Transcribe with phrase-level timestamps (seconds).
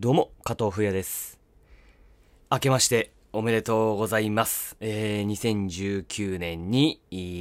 [0.00, 1.40] どうも、加藤ふやです。
[2.52, 4.76] 明けましておめでとうございます。
[4.78, 7.00] えー、2019年に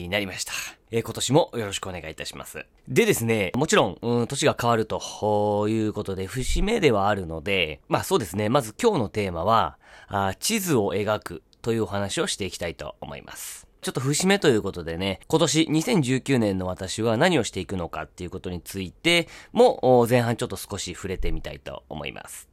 [0.10, 0.54] なりました。
[0.90, 2.66] えー、今年もよろしくお願いいたします。
[2.88, 9.78] でですね、もちろん、うん、年が変わるということで、節目ではあるので、まあそうですね、まず今日のテーマは、
[10.08, 13.67] あ地図を描くというお話をしていきたいと思います。
[13.88, 22.50] ちょっと節目ということでね、今年2019年の私は何をしていくのかっていうことについても、前半ちょっと少し触れてみたいと思います。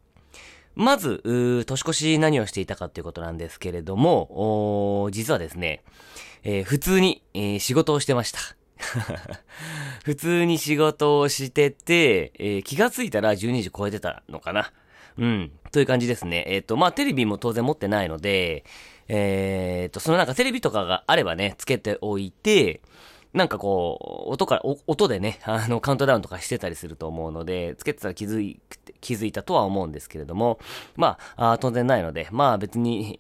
[0.76, 5.82] まず、年越し何をしていたかっていうことなんですけれども、実はですね、
[6.44, 8.38] えー普通に、えー仕事をしてました。
[10.04, 14.72] 普通に仕事をしてて、えー気がついたら12時超えてたのかな。
[15.18, 15.50] うん。
[15.72, 16.44] という感じですね。
[16.46, 18.64] えっ、と、まあ、テレビも当然持ってないので、
[19.08, 22.80] えっ、と、そのなんかテレビとかがあればね、つけておいて、
[23.34, 28.60] なんかこう、音から、音でね、あの、カウントダウンとかしてたりすると思うので、つけてたら気づい、
[29.00, 30.60] 気づいたとは思うんですけれども、
[30.96, 33.18] まあ、あ当然ないので、まあ別に、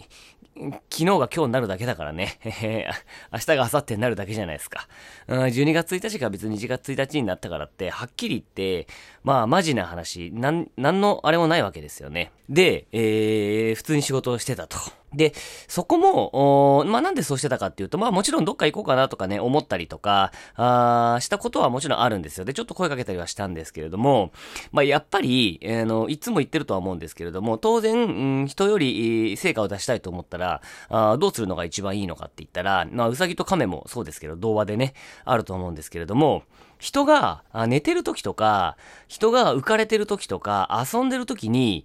[0.56, 2.38] 昨日が今日になるだけだからね。
[3.32, 4.86] 明日が明後日になるだけじゃないですか。
[5.26, 8.86] うん12月1日が別に1月1日になったからって、はっきり言って、
[9.24, 12.30] まあマジな話、なん、なんのあれもないわけですよね。
[12.48, 14.78] で、えー、普通に仕事をしてたと。
[15.14, 15.32] で、
[15.68, 22.44] そこも、まあなんでそうしてたかっていうと、まあもちろんどっか行こうかなとかね、思ったりとか、あーしたことはもちろんあるんですよ。
[22.44, 24.32] で、ちょっと声かけたりはしたんですけれども、
[24.72, 36.42] まあやっぱり、えーあの、いつも言ってるとは思うんですけれども、当然、うん人より成果を出したいと思ったら、あどうするのが一番いいのかって言ったら、まあうさぎと亀もそうですけど、童話でね、あると思うんですけれども、
[36.78, 38.76] 人が寝てる時とか、
[39.08, 41.84] 人が浮かれてる時とか、遊んでる時に、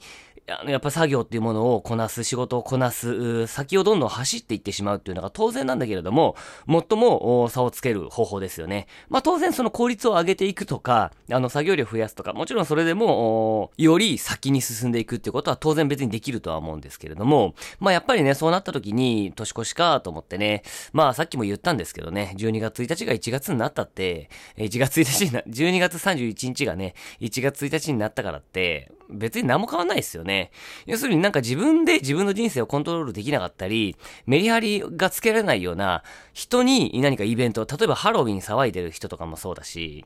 [0.66, 6.36] やっぱ作業っていうものをこなす、仕事をこなす、先をどんどん走っていってしまうっていうのが当然なんだけれども、
[6.68, 8.88] 最も差をつける方法ですよね。
[9.10, 24.32] まあ当然その効率を上げていくとか、あの作業量を増やすとか、もちろんそれでも、より先に進んでいくっていうことは当然別にできるとは思うんですけれども、まあやっぱりね、そうなった時に年越しかと思ってね、まあさっきも言ったんですけどね、12月1日が1月になったって、
[24.80, 30.52] 1月1日にな、 12月31日がね、1月1日になったからって、別に何も変わんないですよね。
[30.86, 36.04] 要するになんか自分で自分の人生をコントロールできなかったり、メリハリがつけられないような
[36.34, 40.06] 人に何かイベント、例えばハロウィン騒いでる人とかもそうだし、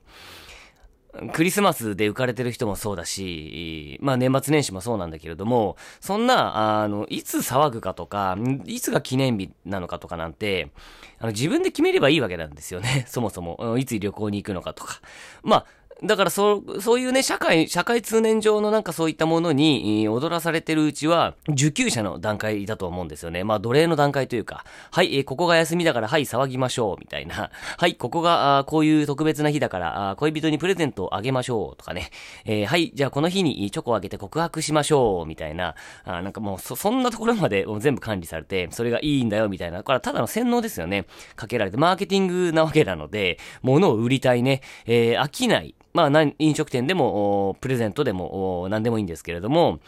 [1.33, 8.35] クリスマスで浮かれてる人もそうだし、まあ年末年始もそうなんだけれども、そんな、あの、いつ騒ぐかとか、
[8.65, 10.71] いつが記念日なのかとかなんて、
[11.19, 13.05] あの自分で決めればいいわけなんですよね。
[13.07, 13.77] そもそも。
[13.77, 15.01] いつ旅行に行くのかとか。
[15.43, 15.65] まあ、
[16.05, 23.45] だからそ、そういうね、社会、社会通念上のなんかそういったものに踊らされてるうちは、受給者の段階だと思うんですよね。
[23.45, 27.49] まあ、奴隷の段階というか、はい、えーここが休みだから、はい、騒ぎましょう、みたいな。
[27.77, 32.09] はい、ここが、あこういう特別な日だから、あ恋人にプレゼントをあげましょう、とかね。
[32.45, 35.75] えーはい、じゃあこの日にチョコをあげて告白しましょう、みたいな。
[36.03, 39.77] あなんかもう、そ、そんなところまで全部管理されて、それがいいんだよ、みたいな。
[39.77, 41.05] だから、ただの洗脳ですよね。
[41.37, 44.61] かけられて、マーケティングなわけなので、物を売りたいね。
[44.85, 45.73] えー飽きない。
[45.93, 49.79] まあ、飲食店でも、プレゼントでも、何でもいいんですけれども、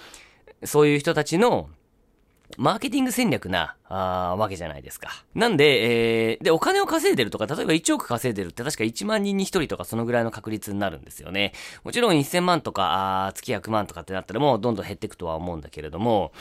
[0.64, 1.70] そういう人たちの、
[2.58, 5.23] マーケティング戦略な、あーわけじゃないですか。
[5.35, 11.53] なんで、えー、で、お金を稼いでるとか、例えば1億稼いでるって確か1万人に1人とかそのぐらいの確率になるんですよね。
[11.84, 16.31] もちろん1000万とか、あ月100万とかってなったらもうどんどん減っていくとは思うんだけれども、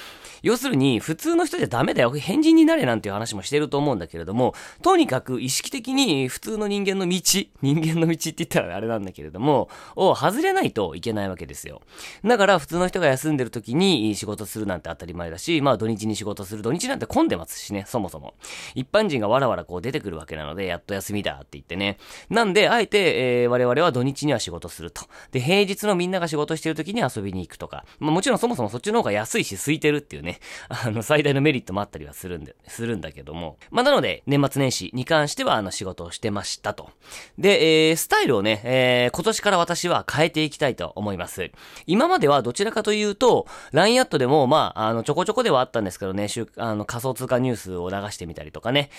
[0.43, 7.21] 要するに普通の人じゃダメだよ、変人になれなんていう話もしてると思うんだけれども、とにかく意識的に普通の人間の道、
[7.63, 11.83] 人間の道って言ったらあれなんだけれども、を外れないといけないわけですよ。
[12.25, 16.63] だから普通の人が休んでる時に仕事するなんて当たり前だし、まあ土日に仕事する。
[16.63, 18.35] 土日なんて混んでてますしね、そもそも。
[18.75, 21.99] 一般人がわらわらこう出てくるわけなので、やっと休みだって言ってね。
[22.31, 25.03] なんで、あえて、えー我々は土日には仕事すると。
[25.31, 27.85] で、平日のみんなが仕事してる時に遊びに行くとか。
[27.99, 33.59] まあもちろんそもそもそっちの方が安いし空いてるっていうね、 あの、最大のメリットもあったりはするんで、するんだけども。
[33.71, 36.91] まあなので、年末年始に関してはあの仕事をしてましたと。
[37.39, 41.51] で、えースタイルをね、えー今年から私は変えていきたいと思います。
[41.87, 48.91] 今まではどちらかというと、LINE アットでも、まあ、あの、ちょこちょこではあったんですけどね、あの、仮想通貨ニュースを流してみたりとかね。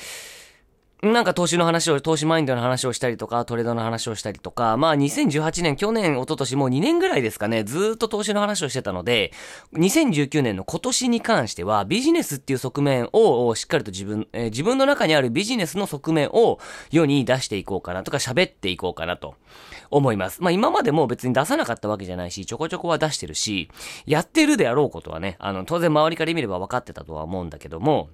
[1.12, 9.32] なんか投資の話を、投資マインドの話をしたりとか、トレードの話をしたりとか、まあ2018年、去年、一昨年もう2年ぐらいですかね、ずっと投資の話をしてたので、
[9.74, 16.60] 2019年の今年に関しては、ビジネスっていう側面をしっかりと自分、えー自分の中にあるビジネスの側面を
[16.90, 19.36] 世に出していこうかなとか、喋っていこうかなと
[19.92, 20.42] 思います。
[20.42, 23.70] まあ今までも別に出さなかったわけじゃないし、ちょこちょこは出してるし、
[24.06, 28.10] やってるであろうことはね、あの、当然周りから見れば分かってたとは思うんだけども、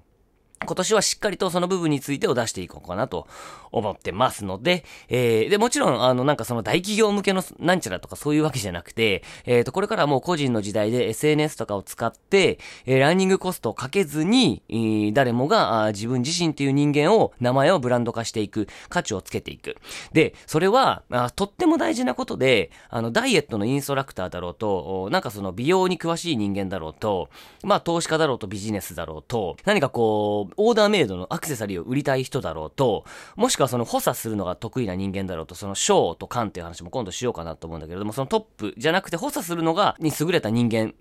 [0.65, 3.27] 今年はしっかりとその部分についてを出していこうかなと
[3.71, 19.77] 思ってますので、えー、で、もちろん、あの、なんかその大企業向けのなんちゃらとかそういうわけじゃなくて、えっ、ー、と、これからもう個人の時代で SNS とかを使って、えー、ランニングコストをかけずに、えー、誰もがあ自分自身っていう人間を、名前をブランド化していく、価値をつけていく。
[20.13, 27.29] で、それは、あとっても大事なことで、あの、ダイエットのインストラクターだろうと、なんかその美容に詳しい人間だろうと、
[27.63, 33.05] まあ、投資家だろうとビジネスだろうと、何かこう、オーダーメイドのアクセサリーを売りたい人だろうと、
[33.35, 40.93] もしくはその補佐するのが得意な人間だろうと、その賞と勘っていう話も今度しようかなと思うんだけれども、そのトップじゃなくて補佐するのが、に優れた人間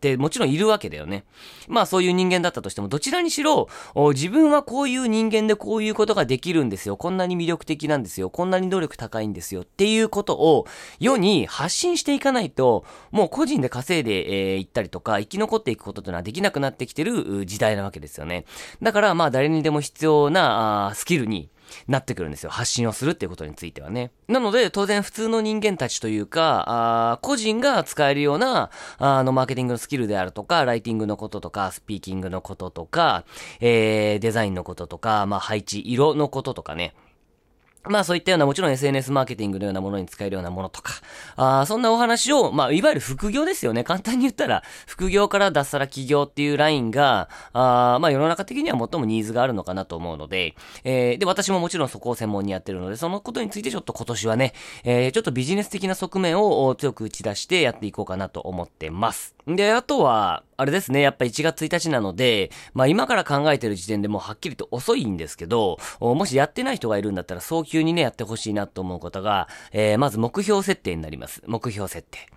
[0.00, 1.24] ってもちろんいるわけだよね。
[1.68, 3.68] まあそういう人間だったとしても、どちらにしろ、
[4.14, 6.96] 自分はこういう人間でこういうことができるんですよ。
[6.96, 8.30] こんなに魅力的なんですよ。
[8.30, 9.62] こんなに能力高いんですよ。
[9.62, 10.66] っていうことを
[10.98, 18.46] 世に発信していかないと、もう個人で稼いでい、えー、ったりとか、生き残っていくことというのはできなくなってきてる時代なわけですよね。
[18.80, 21.50] だからまあ誰にでも必要なスキルに、
[21.88, 22.50] なってくるんですよ。
[22.50, 24.10] 発信をするっていうことについてはね。
[24.28, 33.24] なので、当然普通の人間たちというか、あ個人が使えるような、あの、マーケティングのスキルであるとか、ライティングのこととか、スピーキングのこととか、
[33.60, 36.94] えー、デザインのこととか、まあ、配置、色のこととかね。
[37.84, 40.92] まあそういったようなもちろん SNS マーケティングのようなものに使えるようなものとか、
[41.36, 43.84] あそんなお話を、まあいわゆる副業ですよね。
[43.84, 50.54] 簡単に言ったら、副業から脱サラ起業っていうラインが、あまあ世の中的には最もニーズがあるのかなと思うので、
[50.84, 54.52] えー、で、私ももちろんそこを専門にやってるので、そのことについてちょっと今年はね、
[54.84, 59.34] えー、ちょっとビジネス的な側面を強く打ち出してやっていこうかなと思ってます。
[59.46, 71.42] で、あとは、あれですね、やっぱ1月1日なので、まあ今から考えてる時点でもうはっきりと遅いんですけど、もしやってない人がいるんだったら早急にね、やってほしいなと思うことが、えー、まず目標設定になります。
[71.46, 72.28] 目標設定。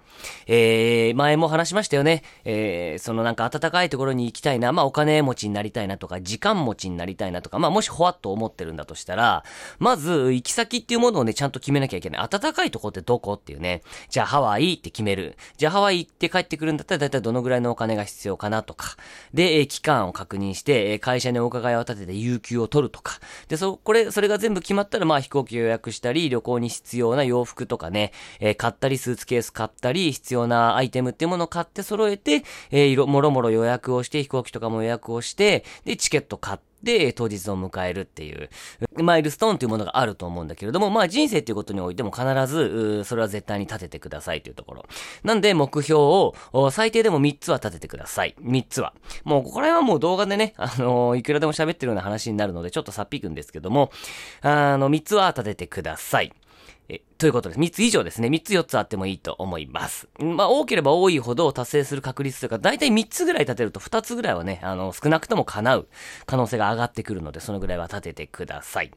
[0.48, 2.24] えー、前も話しましたよね。
[2.46, 9.44] えー、そのなんか暖かいところに行きたいな、まあお金持ちになりたいなとか、時間持ちになりたいなとか、まあもしほわっと思ってるんだとしたら、
[9.80, 12.30] まず行き先っていうものをね、ちゃんと決めなきゃいけない。
[12.30, 13.82] 暖かいとこってどこっていうね。
[14.10, 15.38] じゃあハワイって決める。
[15.58, 18.98] じゃあハワイ行って帰ってくるんだったらだいたいどのぐらいのお金が必要かなとか。
[19.34, 23.20] で、えー、期間を確認して、えー、会社にお伺いを立てて有給を取るとか。
[23.48, 38.50] で、そ、これ、それが全部決まったら、まあ飛行機予約したり、旅行に必要な洋服とかね、えー、買ったり、スーツケース買ったり、必要なアイテムっていうものを買って揃えて、えー、いろ、もろもろ予約をして、飛行機とかも予約をして、で、チケット買って、で、当日を迎えるっていう、
[39.02, 44.86] マイルストーンというものがあると思うんだけれども、まあ人生っていうことにおいても必ず、それは絶対に立ててくださいというところ。
[45.24, 46.36] なんで目標を、
[46.72, 48.36] 最低でも3つは立ててください。
[48.42, 48.94] 3つは。
[49.24, 53.90] もうこれはもう動画でね、あのー、いくらでも喋ってるような話になるので、ちょっとさっぴくんですけども、
[54.42, 56.34] あの、3つは立ててください。
[56.90, 57.62] え、ということです。
[57.62, 58.28] 3つ以上ですね。
[58.28, 60.10] 3つ4つあってもいいと思います。
[60.20, 65.88] まあ、多ければ多いほど達成する確率というか、だいたい3つぐらい立てると2つぐらいはね、あの、少なくとも叶う
[66.26, 68.92] 可能性が上がってくるので、そのぐらいは立ててください。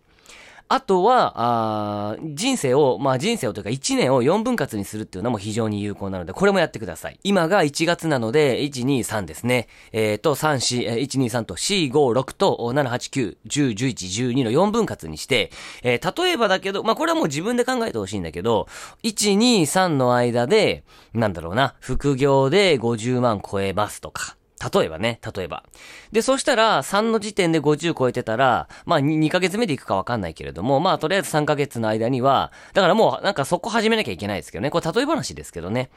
[0.69, 7.21] あとは、あ人生を、まあ人生をというか1年を4分割にするっていうのも非常に有効なので、これもやってください。
[7.23, 9.69] 今が1月なので、1、2、3ですね。
[9.93, 15.53] えっ、ー、と、3、4、1、2、3と4、5、6と7、8、9、10、11、12の4分割にして、
[15.85, 18.69] えー、例えばだけど、まあこれはもう自分で考えてほしいんだけど、
[19.03, 20.85] 1、2、3の間で、
[21.15, 24.37] なんだろうな、副業で50万超えますとか。
[24.75, 25.65] 例えばね、例えば。
[26.13, 34.71] で、そしたら、3の時点で50超えてたら、まあ2、2ヶ月目で行くかわかんないけれども、まあとりあえず3ヶ月の間には、だからもうなんかそこ始めなきゃいけないですけどね。
[34.71, 35.91] これ例え話ですけどね。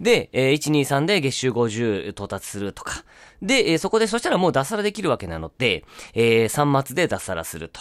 [0.00, 3.04] で、えー、1、2、3で月収50到達するとか。
[3.42, 5.84] で、えー、そこで、そしたらもう脱サラできるわけなので、
[6.14, 7.80] えー、3末で脱サラすると。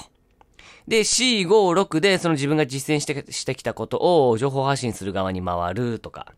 [0.89, 6.33] で、C56 でその自分が実践してしてきたことを情報発信する側に回るとか。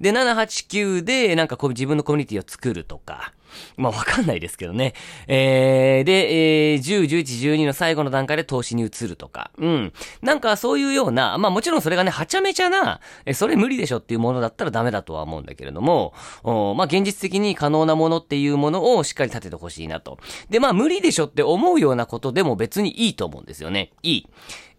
[0.00, 3.32] で、789で、なんかこう自分のコミュニティを作るとか、
[3.76, 4.94] まあわかんないですけどね。
[5.26, 9.50] えー、で、えー、10、11、12の最後の段階で投資に移るとか。
[9.58, 9.92] うん。
[10.22, 20.18] なんかそういうような、まあもちろんそれがね、はちゃめちゃな、え、それ無理でしょっていうものだったらダメだとは思うんだけれども、おまあ現実的に可能なものっていうものをしっかり立ててほしいなと。
[20.50, 23.92] で、まあ無理でしょって思うようなことでも別にいいと思うんですよね。
[24.02, 24.26] いい。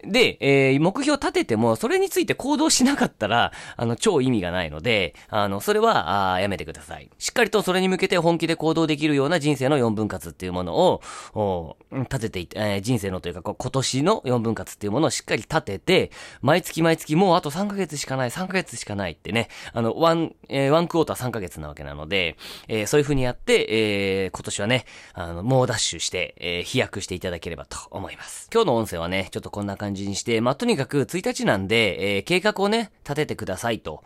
[0.04, 7.10] で、えー、目標立てても、それについて行動しなかったら、あの、超意味がないので、あの、それは、あやめてください。
[7.18, 11.02] しっかりとそれに向けて本気で行動できるような人生の4分割っていうものを、
[11.34, 16.10] お立てていて、えー、人生のというか、今年の4分割っていうものをしっかり立てて、
[16.40, 22.36] 毎月毎月もうあと3ヶ月しかない、3ヶ月しかないってね、あの、ワン、えー、ワンクォーター3ヶ月なわけなので、
[22.68, 24.84] えー、そういう風にやって、えー、今年はね、
[25.14, 28.48] あの、猛ダッシュして、えー、飛躍していただければと思います。
[28.52, 34.02] 今日の音声はね、ちょっとこんな感じにして、まあ、とにかく1日なんで、えー、計画をね、立ててくださいと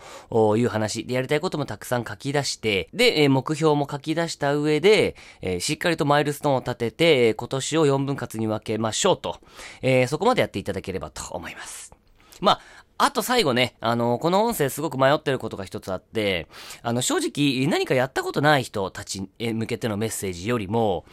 [0.57, 9.41] いう話で、やりたいこともたくさん書き出して、で、え、目標も書き出した上で、え、しっかりとマイルストーンを立てて、今年を4分割に分けましょうと、
[9.83, 11.93] え、そこまでやっていただければと思います。
[12.41, 12.61] まあ、
[13.03, 16.49] あと最後ね、あの、この音声すごく迷ってることが一つあって、
[16.83, 21.07] あの、正直何かやったことない人たちへ向けてのメッセージよりも、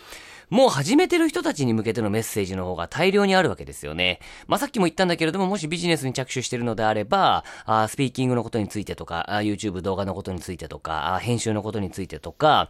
[0.49, 4.21] もう始めてる人たちに向けてのメッセージの方が大量にあるわけですよね。
[4.47, 12.69] まあ、さっきも言ったんだけれども、もしビジネスに着手してるのであれば、あスピーキングのことについてとか、YouTube 動画のことについてとか、あ編集のことについてとか、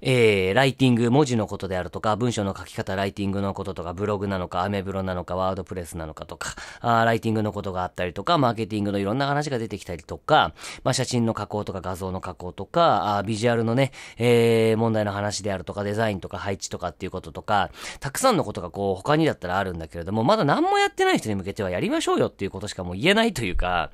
[0.00, 17.70] えー、ライティング、文字のことであるとか、文章の書き方、ライティングのこととか、ブログなのか、アメブロなのか、ワードプレスなのかとか、あライティングのことがあったりとか、マーケティングのいろんな話が出てきたりとか、まあ、写真の加工とか画像の加工とか、あビジュアルのね、えー、問題の話であるとか、デザインとか配置とかっていうことこととか、
[18.00, 23.90] たくさんのことがこう他にだったらあるんだけれども、まだ何もやってない人に向けてはやりましょうよっていうことしかもう言えないというか、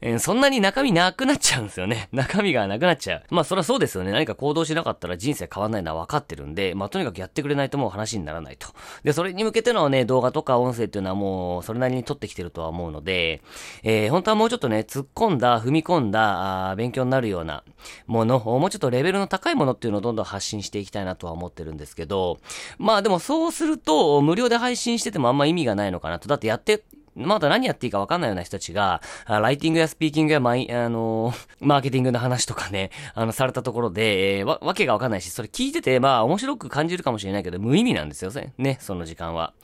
[0.00, 2.08] えー、そんなに中身なくなっちゃうんですよね。
[2.12, 3.22] 中身がなくなっちゃう。
[3.30, 4.12] まあそれはそうですよね。
[4.12, 8.68] 何か行動しなかったら人生変わんないのは分かってるんで、まあとにかくやってくれないともう話にならないと。
[9.04, 13.42] で、それに向けてのね、動画とか音声っていうのはもうそれなりに撮ってきてるとは思うので、
[13.82, 17.62] えー、本当はもうちょっとね、突っ込んだ、踏み込んだ、あ勉強になるような
[18.06, 22.38] もの、もうちょっとレベルの高いものっていうのをどんどん発信していきたいなとは思ってるんですけど、
[22.78, 26.28] まあでもそうすると、無料で配信しててもあんま意味がないのかなと。
[26.28, 26.84] だってやって、
[27.16, 39.54] まだ何やっていいか分かんないような人たちが、ライティングやスピーキングやマイ、あのー、マーケティングの話とかね、あの、されたところで、えー、わ、わけが分かんないし、それ聞いてて、まあ、面白く感じるかもしれないけど、無意味なんですよね、ねその時間は。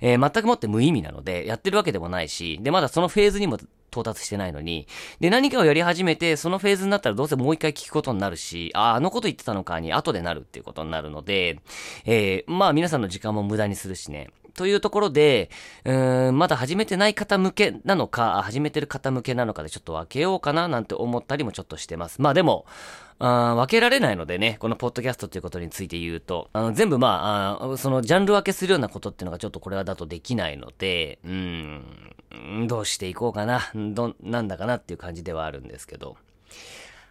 [0.00, 3.58] えー、全くもって無意味なので、やってるわけでもないし、で、まだそのフェーズにも
[3.96, 4.86] 到達してないのに、
[5.20, 11.60] で、何かをやり始めて、そのフェーズになったらどうせもう一回聞くことになるし、ああ、あのこと言ってたのかに後でなるっていうことになるので、
[12.04, 14.30] えー、まあ皆さんの時間も無駄にするしね。
[14.56, 15.50] というところで、
[15.84, 22.20] うーん、まだ始めてない方向けなのか、始めてる方向けなのかでちょっと分けようかななんて思ったりもちょっとしてます。
[22.22, 22.66] まあでも、
[23.18, 36.16] あ分けられないのでね、このポッドキャストということについて言うと、あの全部まあそのジャンル分けするようなことっていうのがちょっとこれはだとできないので、うん、どうしていこうかな、ど、なんだかなっていう感じではあるんですけど。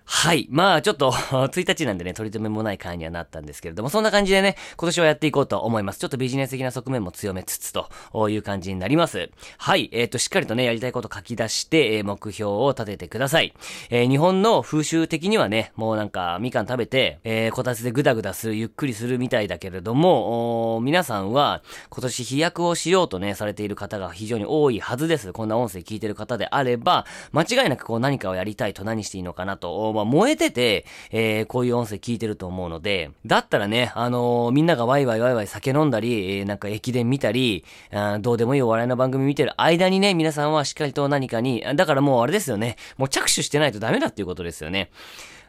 [0.07, 0.47] はい。
[0.51, 5.99] まあ、ちょっと 1日なんでね、取り留めもない回にはなったんですけれども、そんな感じでね、今年はやっていこうと思います。
[5.99, 7.89] ちょっとビジネス的な側面も強めつつと
[8.29, 9.31] いう感じになります。
[9.57, 9.89] はい。
[9.91, 13.53] えっ、ー、と、しっかりとね、やりたいこと書き出して、え、目標を立ててください。
[13.89, 25.33] えー、日本の風習的にはね、もうなんか、みかん食べて、えー、こたつでぐだぐだする、ゆっくりするみたいだけれども、皆さんは、今年飛躍をしようとね、されている方が非常に多いはずです。
[25.33, 44.91] こんな音声聞いてる方であれば、間違いなくこう何かをやりたいと何していいのかなと、まあ、燃えてて、えー、こういう音声聞いてると思うので、だったらね、あのー、みんながワイワイワイワイ酒飲んだり、えー、なんか駅伝見たり、あどうでもいいお笑いの番組見てる間にね、皆さんはしっかりと何かに、だからもうあれですよね、もう着手してないとダメだっていうことですよね。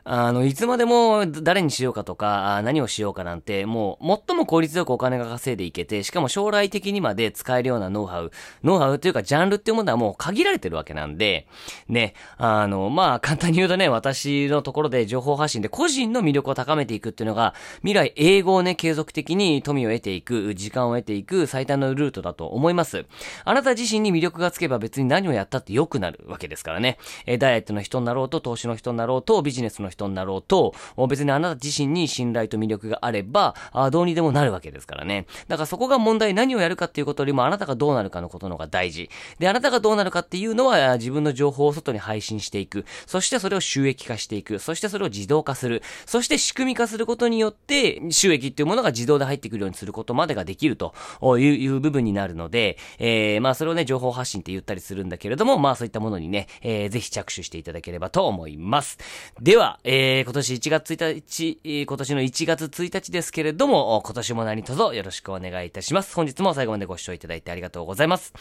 [0.09, 8.31] あの、いつまでも誰にしようかとか、何をしようかなんて、もう、最も効率よくお金が稼いでいけて、しかも将来的にまで使えるようなノウハウ、
[8.63, 11.49] ノウハウというか、ジャンルっていうものはもう限られてるわけなんで、
[11.89, 23.07] ね、あの、まあ、簡単に言うとね、私のところで情報発信で個人の魅力を高めていくっていうのが、未来英語をね、継続的に富を得ていく、時間を得ていく最短のルートだと思います。
[23.45, 26.99] あなた自身に魅力がつけば別に何をやったって良くなるわけですからね。
[27.27, 30.75] えダイエットの人になろうと、投資の人になろうと、ビジネスの人人になろうと、
[31.09, 35.27] 別にあなた自身に信頼と魅力があれば、あどうにでもなるわけですからね。
[35.49, 39.11] だからそこが問題、何をやるかっていうことよりもあなたがどうなるかのことの方が大事。
[39.39, 42.85] で、あなたがどうなるかっていうのは自分の情報を外に配信していく。
[43.07, 44.59] そしてそれを収益化していく。
[44.59, 45.83] そしてそれを自動化する。
[46.05, 50.95] そして仕組み化することによって、収益っていうものが自動で入ってくるようにすることまでができると
[51.39, 58.99] いう部分になるので、えー、まあそれをね、情報発信って言ったりするんだけれども、まあそういったものにね、えー、ぜひ着手していただければと思います。
[59.41, 66.13] では、えー、今年1月1日、今年の1月1日ですけれども、今年も何卒よろしくお願いいたします。
[66.17, 68.33] 本日も最後までご視聴いただいてありがとうございます。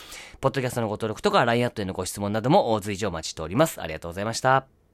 [0.42, 3.80] ポッドキャストのご登録とか LINE アットへのご質問なども随時お待ちしております。
[3.80, 4.85] ありがとうございました。